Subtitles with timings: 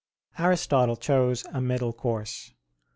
[0.39, 2.55] Aristotle chose a middle course.